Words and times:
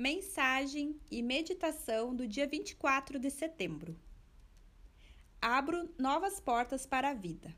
Mensagem 0.00 0.94
e 1.10 1.20
meditação 1.20 2.14
do 2.14 2.24
dia 2.24 2.46
24 2.46 3.18
de 3.18 3.28
setembro. 3.32 3.98
Abro 5.42 5.92
novas 5.98 6.38
portas 6.38 6.86
para 6.86 7.10
a 7.10 7.14
vida. 7.14 7.52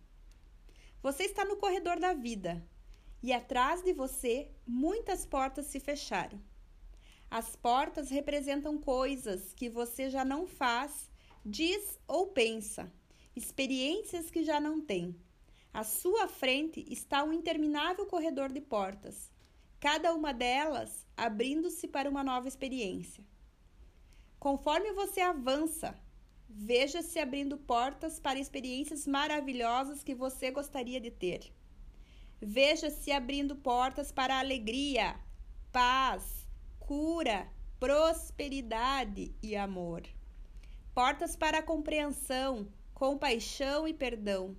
Você 1.03 1.25
está 1.25 1.45
no 1.45 1.59
corredor 1.59 2.01
da 2.01 2.15
vida 2.15 2.67
e 3.23 3.31
atrás 3.31 3.83
de 3.83 3.93
você 3.93 4.51
muitas 4.67 5.27
portas 5.27 5.67
se 5.67 5.79
fecharam. 5.79 6.41
As 7.31 7.55
portas 7.57 8.09
representam 8.09 8.79
coisas 8.79 9.53
que 9.53 9.69
você 9.69 10.09
já 10.09 10.25
não 10.25 10.47
faz, 10.47 11.11
diz 11.45 12.01
ou 12.09 12.29
pensa, 12.29 12.91
experiências 13.37 14.31
que 14.31 14.43
já 14.43 14.59
não 14.59 14.81
tem. 14.81 15.15
À 15.75 15.85
sua 15.85 16.27
frente 16.27 16.87
está 16.91 17.23
um 17.23 17.35
interminável 17.35 18.07
corredor 18.07 18.51
de 18.51 18.63
portas, 18.63 19.31
cada 19.81 20.15
uma 20.15 20.33
delas 20.33 21.07
abrindo-se 21.17 21.89
para 21.89 22.09
uma 22.09 22.23
nova 22.23 22.47
experiência. 22.47 23.25
Conforme 24.39 24.93
você 24.93 25.21
avança, 25.21 25.99
veja-se 26.49 27.19
abrindo 27.19 27.57
portas 27.57 28.21
para 28.21 28.39
experiências 28.39 29.07
maravilhosas 29.07 30.05
que 30.05 30.15
você 30.15 30.51
gostaria 30.51 31.01
de 31.01 31.11
ter. 31.11 31.53
Veja-se 32.41 33.11
abrindo 33.11 33.57
portas 33.57 34.13
para 34.13 34.39
alegria, 34.39 35.19
paz, 35.73 36.47
cura, 36.79 37.51
prosperidade 37.79 39.35
e 39.43 39.57
amor. 39.57 40.03
Portas 40.95 41.35
para 41.35 41.63
compreensão, 41.63 42.71
compaixão 42.95 43.89
e 43.89 43.95
perdão 43.95 44.57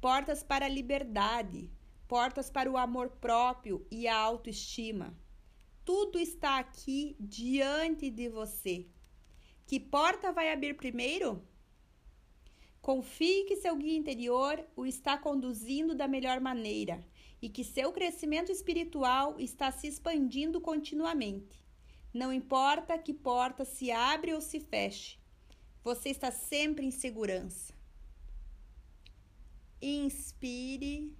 portas 0.00 0.42
para 0.42 0.66
liberdade, 0.66 1.70
portas 2.10 2.50
para 2.50 2.68
o 2.68 2.76
amor 2.76 3.08
próprio 3.20 3.86
e 3.88 4.08
a 4.08 4.16
autoestima. 4.16 5.16
Tudo 5.84 6.18
está 6.18 6.58
aqui 6.58 7.14
diante 7.20 8.10
de 8.10 8.28
você. 8.28 8.88
Que 9.64 9.78
porta 9.78 10.32
vai 10.32 10.52
abrir 10.52 10.74
primeiro? 10.74 11.40
Confie 12.82 13.44
que 13.44 13.54
seu 13.54 13.76
guia 13.76 13.96
interior 13.96 14.60
o 14.74 14.84
está 14.84 15.16
conduzindo 15.16 15.94
da 15.94 16.08
melhor 16.08 16.40
maneira 16.40 17.06
e 17.40 17.48
que 17.48 17.62
seu 17.62 17.92
crescimento 17.92 18.50
espiritual 18.50 19.36
está 19.38 19.70
se 19.70 19.86
expandindo 19.86 20.60
continuamente. 20.60 21.64
Não 22.12 22.32
importa 22.32 22.98
que 22.98 23.14
porta 23.14 23.64
se 23.64 23.92
abre 23.92 24.34
ou 24.34 24.40
se 24.40 24.58
feche, 24.58 25.16
você 25.84 26.08
está 26.08 26.32
sempre 26.32 26.84
em 26.84 26.90
segurança 26.90 27.72
inspire 29.80 31.16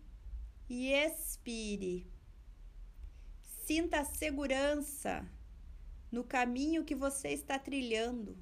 e 0.71 0.93
expire. 0.93 2.09
Sinta 3.43 4.01
a 4.01 4.05
segurança 4.05 5.29
no 6.13 6.23
caminho 6.23 6.85
que 6.85 6.95
você 6.95 7.31
está 7.31 7.59
trilhando. 7.59 8.39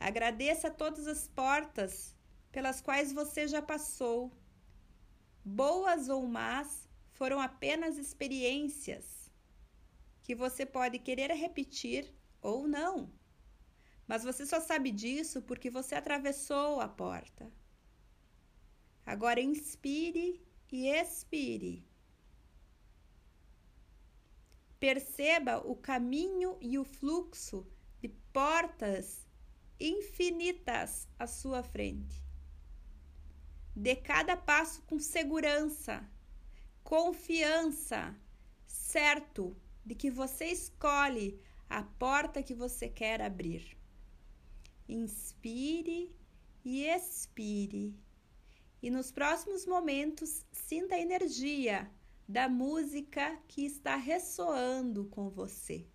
Agradeça 0.00 0.68
todas 0.72 1.06
as 1.06 1.28
portas 1.28 2.16
pelas 2.50 2.80
quais 2.80 3.12
você 3.12 3.46
já 3.46 3.62
passou. 3.62 4.32
Boas 5.44 6.08
ou 6.08 6.26
más, 6.26 6.88
foram 7.12 7.40
apenas 7.40 7.96
experiências 7.96 9.32
que 10.24 10.34
você 10.34 10.66
pode 10.66 10.98
querer 10.98 11.30
repetir 11.32 12.12
ou 12.42 12.66
não. 12.66 13.08
Mas 14.04 14.24
você 14.24 14.44
só 14.44 14.60
sabe 14.60 14.90
disso 14.90 15.42
porque 15.42 15.70
você 15.70 15.94
atravessou 15.94 16.80
a 16.80 16.88
porta. 16.88 17.52
Agora 19.06 19.40
inspire 19.40 20.47
e 20.70 20.88
expire. 20.88 21.84
Perceba 24.78 25.58
o 25.58 25.74
caminho 25.74 26.56
e 26.60 26.78
o 26.78 26.84
fluxo 26.84 27.66
de 28.00 28.08
portas 28.32 29.26
infinitas 29.80 31.08
à 31.18 31.26
sua 31.26 31.62
frente. 31.62 32.24
Dê 33.74 33.96
cada 33.96 34.36
passo 34.36 34.82
com 34.82 34.98
segurança, 34.98 36.08
confiança, 36.82 38.14
certo 38.66 39.56
de 39.84 39.94
que 39.94 40.10
você 40.10 40.46
escolhe 40.46 41.40
a 41.68 41.82
porta 41.82 42.42
que 42.42 42.54
você 42.54 42.88
quer 42.88 43.20
abrir. 43.20 43.76
Inspire 44.88 46.14
e 46.64 46.84
expire 46.84 47.94
e 48.82 48.90
nos 48.90 49.10
próximos 49.10 49.66
momentos 49.66 50.44
sinta 50.52 50.94
a 50.94 51.00
energia 51.00 51.90
da 52.28 52.48
música 52.48 53.38
que 53.48 53.64
está 53.64 53.96
ressoando 53.96 55.06
com 55.06 55.28
você. 55.30 55.86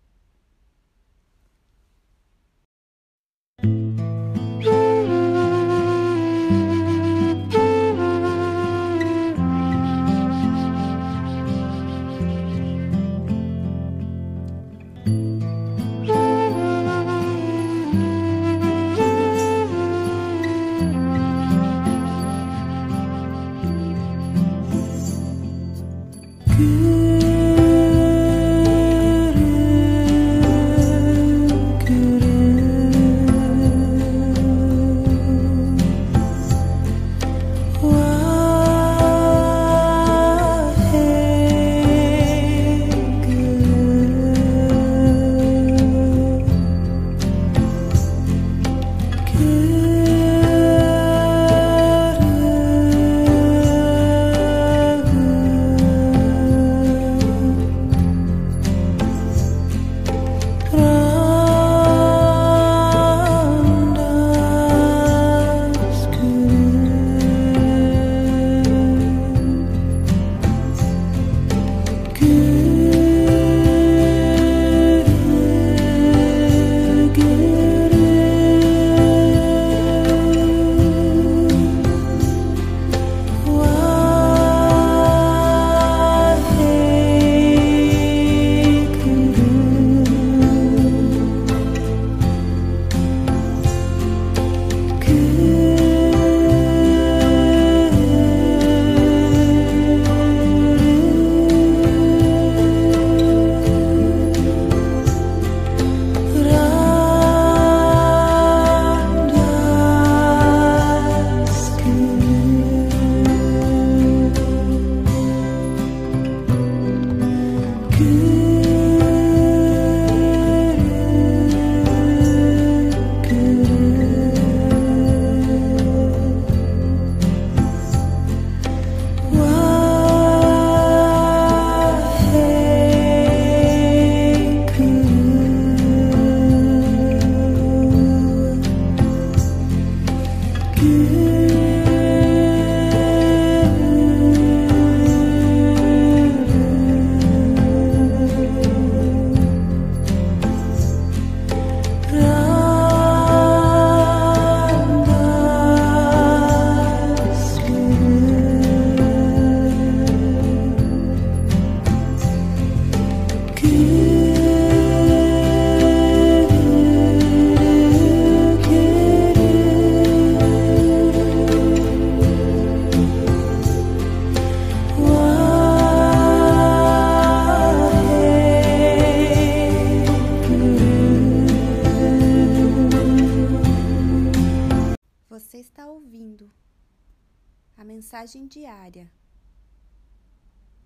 Mensagem 187.82 188.46
diária 188.46 189.10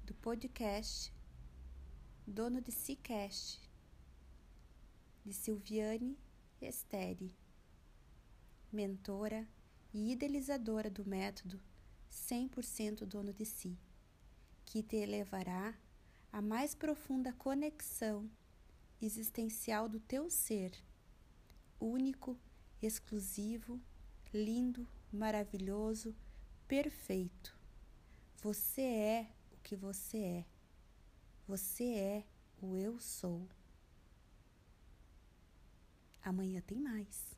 do 0.05 0.15
podcast 0.15 1.13
Dono 2.25 2.61
de 2.61 2.71
Cicast 2.71 3.61
de 5.25 5.33
Silviane 5.33 6.17
Esteri, 6.63 7.37
mentora 8.73 9.49
e 9.93 10.13
idealizadora 10.13 10.89
do 10.89 11.05
método 11.05 11.61
100% 12.09 13.05
dono 13.05 13.33
de 13.33 13.45
si, 13.45 13.77
que 14.65 14.81
te 14.81 14.95
elevará 14.95 15.77
à 16.33 16.41
mais 16.41 16.77
profunda 16.77 17.33
conexão 17.33 18.31
existencial 19.03 19.89
do 19.89 19.99
teu 19.99 20.31
ser, 20.31 20.73
único, 21.81 22.39
exclusivo, 22.81 23.81
lindo, 24.33 24.87
maravilhoso, 25.13 26.15
perfeito. 26.67 27.57
Você 28.43 28.83
é 28.83 29.27
o 29.53 29.57
que 29.63 29.75
você 29.75 30.19
é. 30.19 30.45
Você 31.47 31.85
é 31.85 32.27
o 32.61 32.77
eu 32.77 32.99
sou. 32.99 33.49
Amanhã 36.23 36.61
tem 36.61 36.79
mais. 36.79 37.38